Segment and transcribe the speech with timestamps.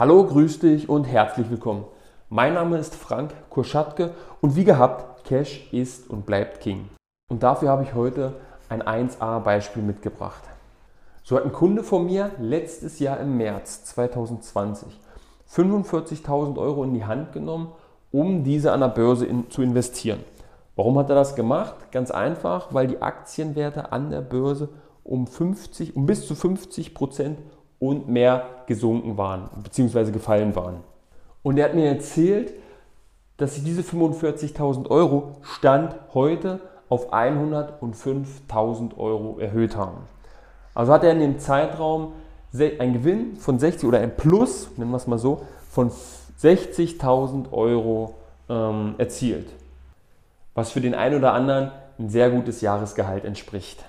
[0.00, 1.84] Hallo, grüß dich und herzlich willkommen.
[2.30, 6.88] Mein Name ist Frank Kurschatke und wie gehabt, Cash ist und bleibt King.
[7.28, 8.32] Und dafür habe ich heute
[8.70, 10.42] ein 1A-Beispiel mitgebracht.
[11.22, 14.88] So hat ein Kunde von mir letztes Jahr im März 2020
[15.52, 17.70] 45.000 Euro in die Hand genommen,
[18.10, 20.20] um diese an der Börse in, zu investieren.
[20.76, 21.74] Warum hat er das gemacht?
[21.92, 24.70] Ganz einfach, weil die Aktienwerte an der Börse
[25.04, 27.38] um, 50, um bis zu 50 Prozent
[27.80, 30.12] und mehr gesunken waren bzw.
[30.12, 30.76] gefallen waren.
[31.42, 32.52] Und er hat mir erzählt,
[33.38, 40.02] dass sich diese 45.000 Euro Stand heute auf 105.000 Euro erhöht haben.
[40.74, 42.12] Also hat er in dem Zeitraum
[42.52, 48.14] einen Gewinn von 60 oder ein Plus, nennen wir es mal so, von 60.000 Euro
[48.48, 49.48] ähm, erzielt.
[50.54, 53.84] Was für den einen oder anderen ein sehr gutes Jahresgehalt entspricht.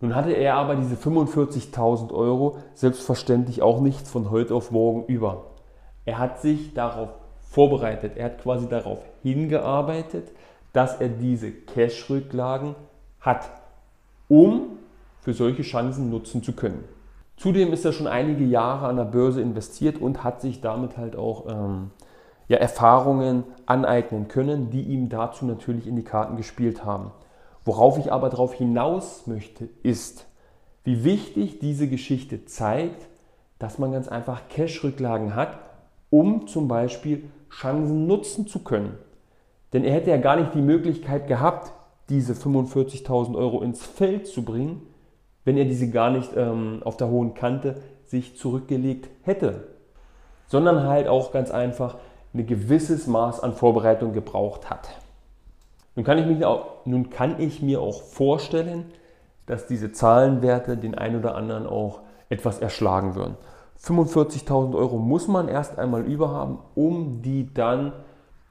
[0.00, 5.44] Nun hatte er aber diese 45.000 Euro selbstverständlich auch nicht von heute auf morgen über.
[6.06, 7.10] Er hat sich darauf
[7.50, 10.30] vorbereitet, er hat quasi darauf hingearbeitet,
[10.72, 12.74] dass er diese Cash-Rücklagen
[13.20, 13.50] hat,
[14.28, 14.78] um
[15.20, 16.84] für solche Chancen nutzen zu können.
[17.36, 21.16] Zudem ist er schon einige Jahre an der Börse investiert und hat sich damit halt
[21.16, 21.90] auch ähm,
[22.48, 27.12] ja, Erfahrungen aneignen können, die ihm dazu natürlich in die Karten gespielt haben.
[27.64, 30.26] Worauf ich aber darauf hinaus möchte, ist,
[30.84, 33.08] wie wichtig diese Geschichte zeigt,
[33.58, 35.58] dass man ganz einfach Cash-Rücklagen hat,
[36.08, 38.96] um zum Beispiel Chancen nutzen zu können.
[39.72, 41.72] Denn er hätte ja gar nicht die Möglichkeit gehabt,
[42.08, 44.82] diese 45.000 Euro ins Feld zu bringen,
[45.44, 49.68] wenn er diese gar nicht ähm, auf der hohen Kante sich zurückgelegt hätte.
[50.48, 51.98] Sondern halt auch ganz einfach
[52.34, 54.88] ein gewisses Maß an Vorbereitung gebraucht hat.
[55.96, 58.86] Nun kann ich, mich auch, nun kann ich mir auch vorstellen,
[59.46, 63.36] dass diese Zahlenwerte den einen oder anderen auch etwas erschlagen würden.
[63.82, 67.92] 45.000 Euro muss man erst einmal überhaben, um die dann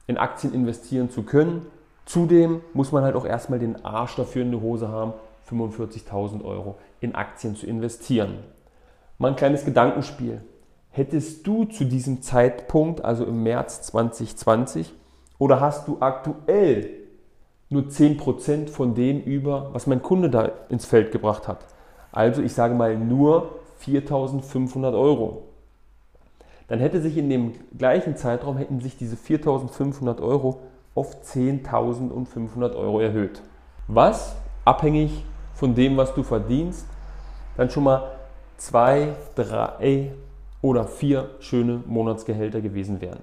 [0.06, 1.66] in Aktien investieren zu können.
[2.04, 5.14] Zudem muss man halt auch erstmal den Arsch dafür in die Hose haben,
[5.48, 8.38] 45.000 Euro in Aktien zu investieren.
[9.18, 10.42] Mal ein kleines Gedankenspiel.
[10.90, 14.92] Hättest du zu diesem Zeitpunkt, also im März 2020,
[15.38, 16.99] oder hast du aktuell
[17.70, 21.64] nur 10% von dem über, was mein Kunde da ins Feld gebracht hat.
[22.12, 25.44] Also ich sage mal nur 4.500 Euro.
[26.68, 30.60] Dann hätte sich in dem gleichen Zeitraum hätten sich diese 4.500 Euro
[30.94, 33.40] auf 10.500 Euro erhöht.
[33.88, 36.86] Was abhängig von dem, was du verdienst,
[37.56, 38.12] dann schon mal
[38.56, 40.12] zwei, drei
[40.62, 43.20] oder vier schöne Monatsgehälter gewesen wären.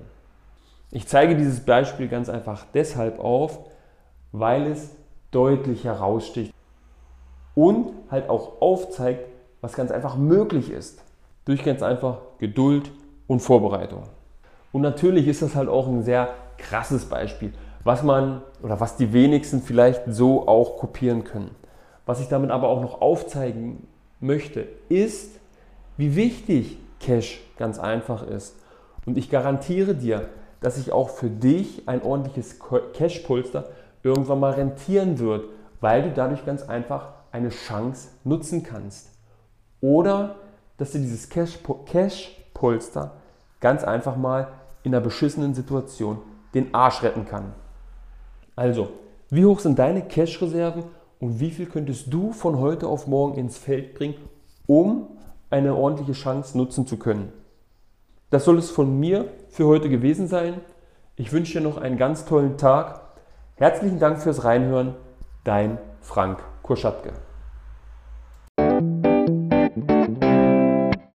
[0.91, 3.59] Ich zeige dieses Beispiel ganz einfach deshalb auf,
[4.31, 4.95] weil es
[5.31, 6.53] deutlich heraussticht
[7.55, 9.27] und halt auch aufzeigt,
[9.61, 11.01] was ganz einfach möglich ist.
[11.45, 12.91] Durch ganz einfach Geduld
[13.25, 14.03] und Vorbereitung.
[14.71, 19.13] Und natürlich ist das halt auch ein sehr krasses Beispiel, was man oder was die
[19.13, 21.51] wenigsten vielleicht so auch kopieren können.
[22.05, 23.87] Was ich damit aber auch noch aufzeigen
[24.19, 25.39] möchte, ist,
[25.97, 28.55] wie wichtig Cash ganz einfach ist.
[29.05, 30.29] Und ich garantiere dir,
[30.61, 32.59] dass sich auch für dich ein ordentliches
[32.93, 33.69] Cash-Polster
[34.03, 35.45] irgendwann mal rentieren wird,
[35.81, 39.09] weil du dadurch ganz einfach eine Chance nutzen kannst.
[39.81, 40.37] Oder
[40.77, 43.13] dass dir dieses Cash-Polster
[43.59, 44.49] ganz einfach mal
[44.83, 46.19] in einer beschissenen Situation
[46.53, 47.53] den Arsch retten kann.
[48.55, 48.89] Also,
[49.29, 50.83] wie hoch sind deine Cash-Reserven
[51.19, 54.15] und wie viel könntest du von heute auf morgen ins Feld bringen,
[54.65, 55.17] um
[55.49, 57.31] eine ordentliche Chance nutzen zu können?
[58.29, 60.55] Das soll es von mir für heute gewesen sein.
[61.15, 63.01] Ich wünsche dir noch einen ganz tollen Tag
[63.59, 64.93] Herzlichen Dank fürs Reinhören,
[65.43, 67.11] dein Frank Kurschatke.